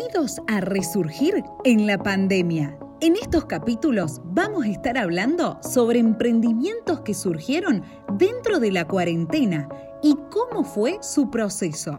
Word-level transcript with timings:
Bienvenidos 0.00 0.40
a 0.48 0.60
Resurgir 0.62 1.44
en 1.62 1.86
la 1.86 1.98
pandemia. 1.98 2.78
En 3.02 3.16
estos 3.16 3.44
capítulos 3.44 4.22
vamos 4.24 4.64
a 4.64 4.68
estar 4.68 4.96
hablando 4.96 5.58
sobre 5.62 5.98
emprendimientos 5.98 7.02
que 7.02 7.12
surgieron 7.12 7.84
dentro 8.14 8.60
de 8.60 8.72
la 8.72 8.88
cuarentena 8.88 9.68
y 10.02 10.16
cómo 10.30 10.64
fue 10.64 10.96
su 11.02 11.30
proceso. 11.30 11.98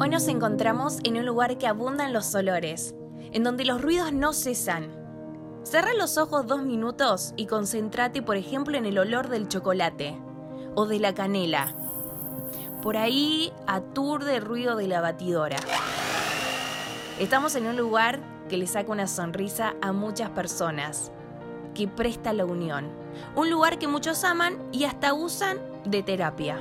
Hoy 0.00 0.08
nos 0.10 0.26
encontramos 0.26 0.98
en 1.04 1.18
un 1.18 1.26
lugar 1.26 1.56
que 1.56 1.68
abundan 1.68 2.12
los 2.12 2.34
olores, 2.34 2.96
en 3.32 3.44
donde 3.44 3.64
los 3.64 3.80
ruidos 3.80 4.12
no 4.12 4.32
cesan 4.32 5.03
Cerra 5.64 5.94
los 5.94 6.18
ojos 6.18 6.46
dos 6.46 6.62
minutos 6.62 7.32
y 7.36 7.46
concéntrate, 7.46 8.20
por 8.20 8.36
ejemplo, 8.36 8.76
en 8.76 8.84
el 8.84 8.98
olor 8.98 9.28
del 9.28 9.48
chocolate 9.48 10.14
o 10.74 10.84
de 10.84 11.00
la 11.00 11.14
canela. 11.14 11.74
Por 12.82 12.98
ahí 12.98 13.50
aturde 13.66 14.36
el 14.36 14.44
ruido 14.44 14.76
de 14.76 14.88
la 14.88 15.00
batidora. 15.00 15.56
Estamos 17.18 17.54
en 17.54 17.66
un 17.66 17.78
lugar 17.78 18.20
que 18.50 18.58
le 18.58 18.66
saca 18.66 18.92
una 18.92 19.06
sonrisa 19.06 19.74
a 19.80 19.92
muchas 19.92 20.28
personas, 20.30 21.10
que 21.74 21.88
presta 21.88 22.34
la 22.34 22.44
unión. 22.44 22.90
Un 23.34 23.48
lugar 23.48 23.78
que 23.78 23.88
muchos 23.88 24.22
aman 24.22 24.58
y 24.70 24.84
hasta 24.84 25.14
usan 25.14 25.58
de 25.86 26.02
terapia. 26.02 26.60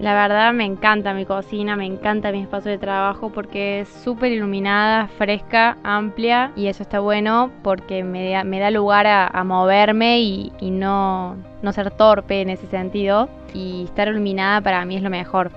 La 0.00 0.12
verdad 0.12 0.52
me 0.52 0.64
encanta 0.64 1.14
mi 1.14 1.24
cocina, 1.24 1.76
me 1.76 1.86
encanta 1.86 2.32
mi 2.32 2.42
espacio 2.42 2.72
de 2.72 2.78
trabajo 2.78 3.30
porque 3.30 3.80
es 3.80 3.88
súper 3.88 4.32
iluminada, 4.32 5.06
fresca, 5.06 5.78
amplia 5.84 6.50
y 6.56 6.66
eso 6.66 6.82
está 6.82 6.98
bueno 6.98 7.52
porque 7.62 8.02
me 8.02 8.30
da, 8.30 8.70
lugar 8.72 9.06
a, 9.06 9.44
moverme 9.44 10.20
y, 10.20 10.52
no, 10.62 11.36
no 11.62 11.72
ser 11.72 11.92
torpe 11.92 12.40
en 12.40 12.50
ese 12.50 12.66
sentido 12.66 13.28
y 13.52 13.84
estar 13.84 14.08
iluminada 14.08 14.60
para 14.60 14.84
mí 14.84 14.96
es 14.96 15.02
lo 15.02 15.10
mejor. 15.10 15.52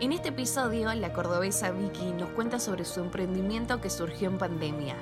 En 0.00 0.12
este 0.12 0.28
episodio, 0.28 0.92
la 0.92 1.12
cordobesa 1.14 1.70
Vicky 1.70 2.12
nos 2.18 2.28
cuenta 2.30 2.58
sobre 2.58 2.84
su 2.84 3.00
emprendimiento 3.00 3.80
que 3.80 3.88
surgió 3.88 4.28
en 4.28 4.36
pandemia. 4.36 4.94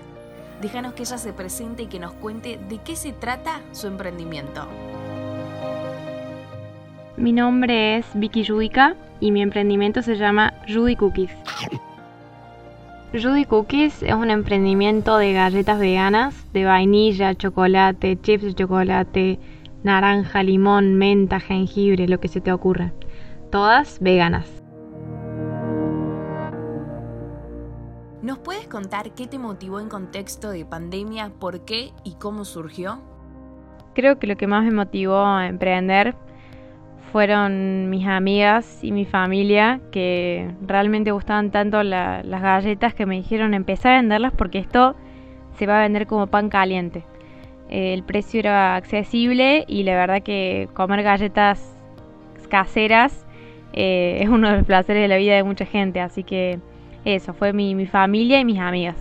Déjanos 0.60 0.92
que 0.92 1.02
ella 1.02 1.18
se 1.18 1.32
presente 1.32 1.82
y 1.82 1.86
que 1.86 1.98
nos 1.98 2.12
cuente 2.12 2.58
de 2.68 2.78
qué 2.78 2.94
se 2.94 3.12
trata 3.12 3.60
su 3.72 3.88
emprendimiento. 3.88 4.66
Mi 7.18 7.32
nombre 7.32 7.96
es 7.96 8.06
Vicky 8.14 8.46
Judica 8.46 8.94
y 9.18 9.32
mi 9.32 9.42
emprendimiento 9.42 10.02
se 10.02 10.14
llama 10.14 10.54
Judy 10.68 10.94
Cookies. 10.94 11.32
Judy 13.12 13.44
Cookies 13.44 14.04
es 14.04 14.14
un 14.14 14.30
emprendimiento 14.30 15.18
de 15.18 15.32
galletas 15.32 15.80
veganas 15.80 16.52
de 16.52 16.64
vainilla, 16.64 17.34
chocolate, 17.34 18.20
chips 18.20 18.44
de 18.44 18.54
chocolate, 18.54 19.40
naranja, 19.82 20.44
limón, 20.44 20.94
menta, 20.94 21.40
jengibre, 21.40 22.06
lo 22.06 22.20
que 22.20 22.28
se 22.28 22.40
te 22.40 22.52
ocurra. 22.52 22.92
Todas 23.50 23.98
veganas. 23.98 24.46
¿Nos 28.22 28.38
puedes 28.38 28.68
contar 28.68 29.10
qué 29.14 29.26
te 29.26 29.40
motivó 29.40 29.80
en 29.80 29.88
contexto 29.88 30.50
de 30.50 30.64
pandemia, 30.64 31.32
por 31.40 31.64
qué 31.64 31.90
y 32.04 32.14
cómo 32.14 32.44
surgió? 32.44 33.00
Creo 33.94 34.20
que 34.20 34.28
lo 34.28 34.36
que 34.36 34.46
más 34.46 34.62
me 34.62 34.70
motivó 34.70 35.16
a 35.24 35.48
emprender 35.48 36.14
fueron 37.12 37.90
mis 37.90 38.06
amigas 38.06 38.82
y 38.82 38.92
mi 38.92 39.04
familia 39.04 39.80
que 39.90 40.50
realmente 40.66 41.10
gustaban 41.10 41.50
tanto 41.50 41.82
las 41.82 42.42
galletas 42.42 42.94
que 42.94 43.06
me 43.06 43.16
dijeron 43.16 43.54
empezar 43.54 43.92
a 43.92 43.96
venderlas 43.96 44.32
porque 44.32 44.58
esto 44.58 44.94
se 45.58 45.66
va 45.66 45.78
a 45.78 45.82
vender 45.82 46.06
como 46.06 46.26
pan 46.26 46.48
caliente. 46.48 47.04
Eh, 47.68 47.94
el 47.94 48.02
precio 48.02 48.40
era 48.40 48.76
accesible 48.76 49.64
y 49.66 49.82
la 49.82 49.94
verdad 49.94 50.22
que 50.22 50.68
comer 50.74 51.02
galletas 51.02 51.74
caseras 52.48 53.26
eh, 53.72 54.18
es 54.22 54.28
uno 54.28 54.50
de 54.50 54.58
los 54.58 54.66
placeres 54.66 55.02
de 55.02 55.08
la 55.08 55.16
vida 55.16 55.34
de 55.34 55.42
mucha 55.42 55.66
gente, 55.66 56.00
así 56.00 56.22
que 56.24 56.60
eso 57.04 57.32
fue 57.34 57.52
mi, 57.52 57.74
mi 57.74 57.86
familia 57.86 58.40
y 58.40 58.44
mis 58.44 58.58
amigas. 58.58 58.96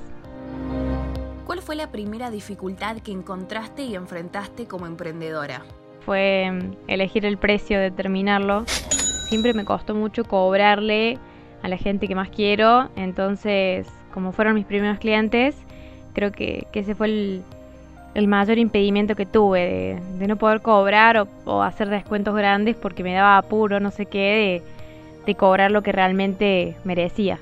¿Cuál 1.46 1.62
fue 1.62 1.76
la 1.76 1.92
primera 1.92 2.30
dificultad 2.30 2.98
que 2.98 3.12
encontraste 3.12 3.84
y 3.84 3.96
enfrentaste 3.96 4.68
como 4.68 4.86
emprendedora? 4.86 5.64
Fue 6.08 6.50
mm, 6.50 6.90
elegir 6.90 7.26
el 7.26 7.38
precio, 7.38 7.78
determinarlo. 7.80 8.64
Siempre 9.28 9.54
me 9.54 9.66
costó 9.66 9.94
mucho 9.94 10.24
cobrarle 10.24 11.20
a 11.62 11.68
la 11.68 11.78
gente 11.78 12.08
que 12.08 12.16
más 12.16 12.30
quiero, 12.30 12.90
entonces 12.96 13.88
como 14.14 14.32
fueron 14.32 14.56
mis 14.56 14.66
primeros 14.66 15.00
clientes, 15.00 15.54
creo 16.14 16.32
que, 16.32 16.66
ese 16.72 16.96
fue 16.96 17.08
el, 18.16 18.28
mayor 18.28 18.58
impedimento 18.58 19.16
que 19.16 19.26
tuve, 19.26 20.00
de, 20.18 20.28
no 20.28 20.38
poder 20.38 20.62
cobrar 20.62 21.28
o, 21.46 21.62
hacer 21.62 21.90
descuentos 21.90 22.34
grandes 22.34 22.78
porque 22.78 23.04
me 23.04 23.14
daba 23.14 23.38
apuro, 23.38 23.82
no 23.82 23.92
sé 23.92 24.06
qué, 24.06 24.64
de, 25.26 25.26
de 25.26 25.36
cobrar 25.36 25.72
lo 25.72 25.84
que 25.84 25.92
realmente 25.92 26.78
merecía. 26.86 27.38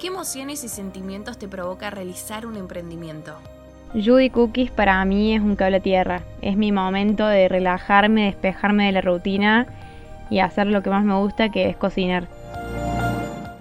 ¿Qué 0.00 0.08
emociones 0.08 0.64
y 0.64 0.68
sentimientos 0.68 1.38
te 1.38 1.46
provoca 1.46 1.90
realizar 1.90 2.44
un 2.44 2.56
emprendimiento? 2.56 3.36
Judy 3.96 4.28
Cookies 4.28 4.70
para 4.70 5.02
mí 5.06 5.34
es 5.34 5.40
un 5.40 5.56
cable 5.56 5.78
a 5.78 5.80
tierra. 5.80 6.22
Es 6.42 6.58
mi 6.58 6.70
momento 6.70 7.26
de 7.26 7.48
relajarme, 7.48 8.26
despejarme 8.26 8.84
de 8.84 8.92
la 8.92 9.00
rutina 9.00 9.66
y 10.28 10.40
hacer 10.40 10.66
lo 10.66 10.82
que 10.82 10.90
más 10.90 11.02
me 11.02 11.14
gusta, 11.14 11.48
que 11.50 11.70
es 11.70 11.78
cocinar. 11.78 12.28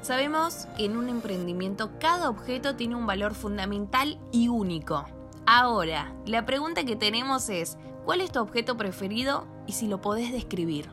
Sabemos 0.01 0.67
que 0.75 0.85
en 0.85 0.97
un 0.97 1.07
emprendimiento 1.07 1.91
cada 2.01 2.29
objeto 2.29 2.75
tiene 2.75 2.95
un 2.95 3.07
valor 3.07 3.33
fundamental 3.33 4.17
y 4.33 4.49
único. 4.49 5.05
Ahora, 5.45 6.11
la 6.25 6.45
pregunta 6.45 6.83
que 6.83 6.97
tenemos 6.97 7.47
es, 7.47 7.77
¿cuál 8.03 8.19
es 8.19 8.31
tu 8.31 8.41
objeto 8.41 8.75
preferido 8.75 9.47
y 9.67 9.71
si 9.71 9.87
lo 9.87 10.01
podés 10.01 10.33
describir? 10.33 10.87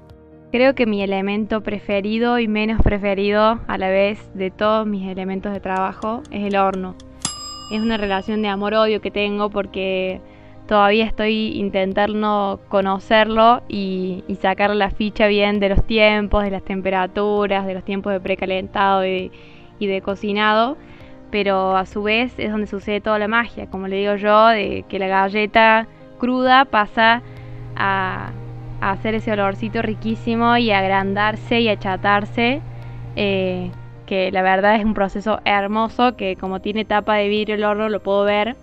Creo 0.52 0.76
que 0.76 0.86
mi 0.86 1.02
elemento 1.02 1.62
preferido 1.62 2.38
y 2.38 2.46
menos 2.46 2.80
preferido 2.80 3.58
a 3.66 3.78
la 3.78 3.88
vez 3.88 4.20
de 4.34 4.52
todos 4.52 4.86
mis 4.86 5.08
elementos 5.08 5.52
de 5.52 5.60
trabajo 5.60 6.22
es 6.30 6.46
el 6.46 6.56
horno 6.56 6.94
es 7.70 7.80
una 7.80 7.96
relación 7.96 8.42
de 8.42 8.48
amor-odio 8.48 9.00
que 9.00 9.10
tengo 9.10 9.50
porque 9.50 10.20
todavía 10.66 11.04
estoy 11.04 11.58
intentando 11.58 12.60
conocerlo 12.68 13.62
y, 13.68 14.24
sacar 14.40 14.74
la 14.74 14.90
ficha 14.90 15.26
bien 15.26 15.60
de 15.60 15.68
los 15.68 15.86
tiempos, 15.86 16.44
de 16.44 16.50
las 16.50 16.64
temperaturas, 16.64 17.66
de 17.66 17.74
los 17.74 17.84
tiempos 17.84 18.12
de 18.12 18.20
precalentado 18.20 19.06
y, 19.06 19.30
de 19.78 20.00
cocinado, 20.00 20.76
pero 21.30 21.76
a 21.76 21.86
su 21.86 22.04
vez 22.04 22.38
es 22.38 22.52
donde 22.52 22.68
sucede 22.68 23.00
toda 23.00 23.18
la 23.18 23.26
magia, 23.26 23.66
como 23.66 23.88
le 23.88 23.96
digo 23.96 24.14
yo, 24.14 24.46
de 24.48 24.84
que 24.88 24.98
la 24.98 25.08
galleta 25.08 25.88
cruda 26.18 26.64
pasa 26.66 27.22
a, 27.74 28.30
hacer 28.80 29.14
ese 29.14 29.32
olorcito 29.32 29.82
riquísimo 29.82 30.56
y 30.56 30.70
agrandarse 30.70 31.60
y 31.60 31.68
achatarse. 31.68 32.60
Eh, 33.14 33.70
que 34.06 34.30
la 34.30 34.42
verdad 34.42 34.76
es 34.76 34.84
un 34.84 34.94
proceso 34.94 35.40
hermoso 35.44 36.16
que 36.16 36.36
como 36.36 36.60
tiene 36.60 36.84
tapa 36.84 37.14
de 37.14 37.28
vidrio 37.28 37.54
el 37.54 37.64
horno 37.64 37.88
lo 37.88 38.00
puedo 38.00 38.24
ver. 38.24 38.56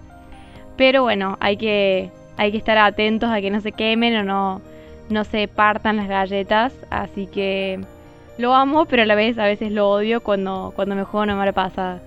Pero 0.78 1.04
bueno, 1.04 1.38
hay 1.40 1.58
que, 1.58 2.12
hay 2.38 2.52
que 2.52 2.58
estar 2.58 2.78
atentos 2.78 3.30
a 3.30 3.42
que 3.42 3.52
no 3.52 3.62
se 3.62 3.72
quemen 3.72 4.16
o 4.18 4.24
no, 4.24 4.62
no 5.10 5.24
se 5.24 5.48
partan 5.48 5.98
las 5.98 6.08
galletas. 6.08 6.74
Así 6.90 7.28
que 7.28 7.80
lo 8.38 8.54
amo, 8.56 8.86
pero 8.86 9.04
a 9.04 9.06
la 9.06 9.16
vez 9.16 9.38
a 9.38 9.46
veces 9.46 9.72
lo 9.72 9.90
odio 9.90 10.22
cuando, 10.22 10.72
cuando 10.76 10.96
me 10.96 11.04
juego 11.04 11.24
una 11.24 11.36
mala 11.36 11.52
pasada. 11.52 12.00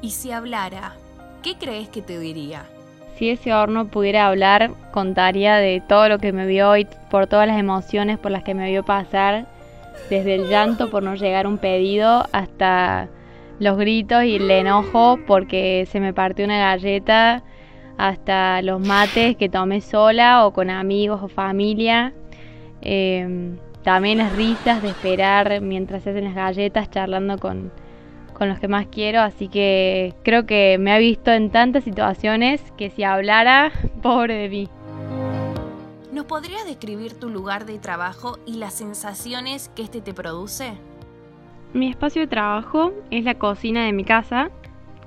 Y 0.00 0.10
si 0.10 0.30
hablara, 0.30 0.94
¿qué 1.42 1.56
crees 1.56 1.88
que 1.88 2.02
te 2.02 2.18
diría? 2.18 2.64
Si 3.16 3.30
ese 3.30 3.54
horno 3.54 3.86
pudiera 3.86 4.26
hablar, 4.26 4.72
contaría 4.90 5.56
de 5.56 5.80
todo 5.80 6.08
lo 6.08 6.18
que 6.18 6.32
me 6.32 6.46
vio 6.46 6.76
y 6.76 6.86
por 7.10 7.26
todas 7.26 7.46
las 7.46 7.58
emociones 7.58 8.18
por 8.18 8.32
las 8.32 8.42
que 8.42 8.54
me 8.54 8.68
vio 8.68 8.84
pasar 8.84 9.46
desde 10.10 10.34
el 10.34 10.48
llanto 10.48 10.90
por 10.90 11.02
no 11.02 11.14
llegar 11.14 11.46
un 11.46 11.58
pedido 11.58 12.24
hasta 12.32 13.08
los 13.58 13.76
gritos 13.78 14.24
y 14.24 14.36
el 14.36 14.50
enojo 14.50 15.18
porque 15.26 15.86
se 15.90 16.00
me 16.00 16.12
partió 16.12 16.44
una 16.44 16.58
galleta, 16.58 17.42
hasta 17.96 18.60
los 18.62 18.80
mates 18.80 19.36
que 19.36 19.48
tomé 19.48 19.80
sola 19.80 20.46
o 20.46 20.52
con 20.52 20.70
amigos 20.70 21.20
o 21.22 21.28
familia. 21.28 22.12
Em, 22.80 23.56
también 23.82 24.18
las 24.18 24.32
risas 24.32 24.82
de 24.82 24.88
esperar 24.88 25.60
mientras 25.60 26.02
se 26.02 26.10
hacen 26.10 26.24
las 26.24 26.34
galletas 26.34 26.90
charlando 26.90 27.38
con, 27.38 27.70
con 28.32 28.48
los 28.48 28.58
que 28.58 28.68
más 28.68 28.86
quiero. 28.86 29.20
Así 29.20 29.48
que 29.48 30.14
creo 30.22 30.46
que 30.46 30.76
me 30.78 30.92
ha 30.92 30.98
visto 30.98 31.32
en 31.32 31.50
tantas 31.50 31.84
situaciones 31.84 32.62
que 32.76 32.90
si 32.90 33.04
hablara, 33.04 33.72
pobre 34.02 34.34
de 34.34 34.48
mí. 34.48 34.68
¿Nos 36.24 36.40
podrías 36.40 36.64
describir 36.64 37.20
tu 37.20 37.28
lugar 37.28 37.66
de 37.66 37.78
trabajo 37.78 38.38
y 38.46 38.54
las 38.54 38.72
sensaciones 38.72 39.70
que 39.76 39.82
este 39.82 40.00
te 40.00 40.14
produce? 40.14 40.72
Mi 41.74 41.90
espacio 41.90 42.22
de 42.22 42.28
trabajo 42.28 42.94
es 43.10 43.24
la 43.24 43.34
cocina 43.34 43.84
de 43.84 43.92
mi 43.92 44.04
casa, 44.04 44.48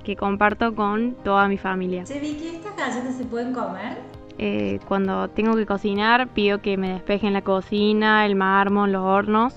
que 0.04 0.14
comparto 0.14 0.76
con 0.76 1.16
toda 1.24 1.48
mi 1.48 1.58
familia. 1.58 2.04
Che, 2.04 2.20
Vicky, 2.20 2.46
¿estas 2.54 2.76
galletas 2.76 3.16
se 3.16 3.24
pueden 3.24 3.52
comer? 3.52 3.98
Eh, 4.38 4.78
cuando 4.86 5.26
tengo 5.26 5.56
que 5.56 5.66
cocinar, 5.66 6.28
pido 6.28 6.62
que 6.62 6.76
me 6.76 6.92
despejen 6.92 7.32
la 7.32 7.42
cocina, 7.42 8.24
el 8.24 8.36
mármol, 8.36 8.92
los 8.92 9.02
hornos, 9.02 9.54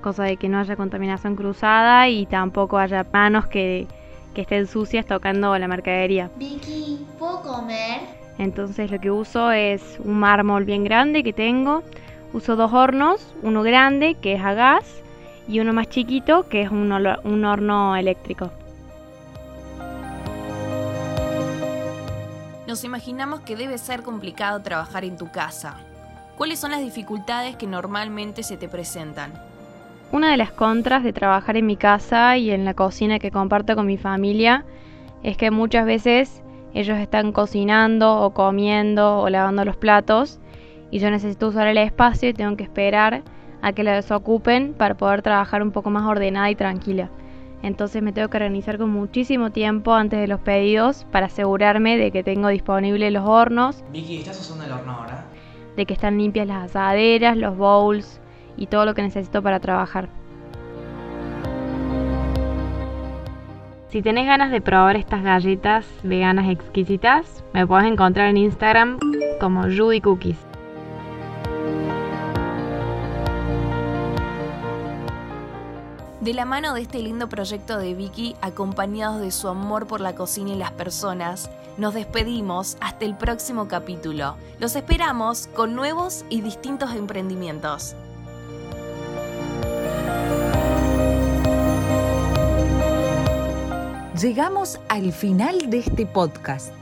cosa 0.00 0.22
de 0.22 0.36
que 0.36 0.48
no 0.48 0.60
haya 0.60 0.76
contaminación 0.76 1.34
cruzada 1.34 2.08
y 2.08 2.24
tampoco 2.26 2.78
haya 2.78 3.04
manos 3.12 3.48
que 3.48 3.88
que 4.34 4.42
estén 4.42 4.66
sucias 4.66 5.06
tocando 5.06 5.56
la 5.56 5.68
mercadería. 5.68 6.30
Vicky, 6.36 7.06
¿puedo 7.18 7.40
comer? 7.40 8.00
Entonces 8.38 8.90
lo 8.90 9.00
que 9.00 9.10
uso 9.10 9.52
es 9.52 9.98
un 10.02 10.18
mármol 10.18 10.64
bien 10.64 10.84
grande 10.84 11.22
que 11.22 11.32
tengo. 11.32 11.82
Uso 12.32 12.56
dos 12.56 12.72
hornos, 12.72 13.34
uno 13.42 13.62
grande 13.62 14.16
que 14.20 14.34
es 14.34 14.42
a 14.42 14.54
gas 14.54 14.84
y 15.46 15.60
uno 15.60 15.72
más 15.72 15.88
chiquito 15.88 16.48
que 16.48 16.62
es 16.62 16.70
un, 16.70 16.92
un 16.92 17.44
horno 17.44 17.96
eléctrico. 17.96 18.50
Nos 22.66 22.82
imaginamos 22.82 23.40
que 23.40 23.54
debe 23.54 23.78
ser 23.78 24.02
complicado 24.02 24.60
trabajar 24.62 25.04
en 25.04 25.16
tu 25.16 25.30
casa. 25.30 25.76
¿Cuáles 26.36 26.58
son 26.58 26.72
las 26.72 26.80
dificultades 26.80 27.54
que 27.54 27.68
normalmente 27.68 28.42
se 28.42 28.56
te 28.56 28.68
presentan? 28.68 29.32
Una 30.10 30.30
de 30.30 30.36
las 30.36 30.50
contras 30.50 31.04
de 31.04 31.12
trabajar 31.12 31.56
en 31.56 31.66
mi 31.66 31.76
casa 31.76 32.36
y 32.36 32.50
en 32.50 32.64
la 32.64 32.74
cocina 32.74 33.18
que 33.18 33.30
comparto 33.30 33.76
con 33.76 33.86
mi 33.86 33.96
familia 33.96 34.64
es 35.22 35.36
que 35.36 35.50
muchas 35.50 35.86
veces 35.86 36.42
ellos 36.74 36.98
están 36.98 37.32
cocinando 37.32 38.20
o 38.20 38.34
comiendo 38.34 39.20
o 39.20 39.30
lavando 39.30 39.64
los 39.64 39.76
platos 39.76 40.40
y 40.90 40.98
yo 40.98 41.10
necesito 41.10 41.48
usar 41.48 41.68
el 41.68 41.78
espacio 41.78 42.28
y 42.28 42.34
tengo 42.34 42.56
que 42.56 42.64
esperar 42.64 43.22
a 43.62 43.72
que 43.72 43.84
lo 43.84 43.92
desocupen 43.92 44.74
para 44.74 44.96
poder 44.96 45.22
trabajar 45.22 45.62
un 45.62 45.70
poco 45.70 45.90
más 45.90 46.04
ordenada 46.04 46.50
y 46.50 46.54
tranquila. 46.54 47.10
Entonces 47.62 48.02
me 48.02 48.12
tengo 48.12 48.28
que 48.28 48.36
organizar 48.36 48.76
con 48.76 48.90
muchísimo 48.90 49.50
tiempo 49.50 49.94
antes 49.94 50.20
de 50.20 50.28
los 50.28 50.40
pedidos 50.40 51.06
para 51.10 51.26
asegurarme 51.26 51.96
de 51.96 52.10
que 52.10 52.22
tengo 52.22 52.48
disponibles 52.48 53.10
los 53.10 53.26
hornos. 53.26 53.82
Vicky, 53.90 54.18
¿estás 54.18 54.38
usando 54.38 54.64
el 54.64 54.72
horno 54.72 54.92
ahora? 54.92 55.24
De 55.74 55.86
que 55.86 55.94
están 55.94 56.18
limpias 56.18 56.46
las 56.46 56.64
asaderas, 56.64 57.38
los 57.38 57.56
bowls 57.56 58.20
y 58.58 58.66
todo 58.66 58.84
lo 58.84 58.94
que 58.94 59.02
necesito 59.02 59.42
para 59.42 59.60
trabajar. 59.60 60.10
Si 63.94 64.02
tenés 64.02 64.26
ganas 64.26 64.50
de 64.50 64.60
probar 64.60 64.96
estas 64.96 65.22
galletas 65.22 65.86
veganas 66.02 66.50
exquisitas, 66.50 67.44
me 67.52 67.64
puedes 67.64 67.86
encontrar 67.86 68.26
en 68.26 68.38
Instagram 68.38 68.98
como 69.38 69.62
Judy 69.70 70.00
Cookies. 70.00 70.36
De 76.20 76.34
la 76.34 76.44
mano 76.44 76.74
de 76.74 76.80
este 76.80 76.98
lindo 76.98 77.28
proyecto 77.28 77.78
de 77.78 77.94
Vicky, 77.94 78.34
acompañados 78.40 79.20
de 79.20 79.30
su 79.30 79.46
amor 79.46 79.86
por 79.86 80.00
la 80.00 80.16
cocina 80.16 80.50
y 80.50 80.56
las 80.56 80.72
personas, 80.72 81.48
nos 81.78 81.94
despedimos 81.94 82.76
hasta 82.80 83.04
el 83.04 83.16
próximo 83.16 83.68
capítulo. 83.68 84.34
Los 84.58 84.74
esperamos 84.74 85.46
con 85.54 85.76
nuevos 85.76 86.24
y 86.30 86.40
distintos 86.40 86.96
emprendimientos. 86.96 87.94
Llegamos 94.20 94.78
al 94.88 95.12
final 95.12 95.70
de 95.70 95.78
este 95.78 96.06
podcast. 96.06 96.72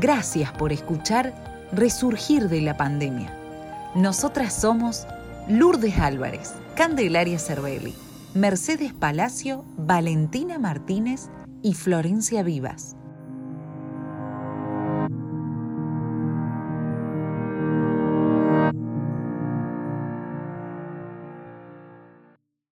Gracias 0.00 0.50
por 0.52 0.72
escuchar 0.72 1.34
Resurgir 1.70 2.48
de 2.48 2.62
la 2.62 2.78
Pandemia. 2.78 3.30
Nosotras 3.94 4.58
somos 4.58 5.06
Lourdes 5.48 5.98
Álvarez, 5.98 6.54
Candelaria 6.76 7.38
Cervelli. 7.38 7.94
Mercedes 8.32 8.94
Palacio, 8.94 9.66
Valentina 9.76 10.58
Martínez 10.58 11.28
y 11.62 11.74
Florencia 11.74 12.42
Vivas. 12.42 12.96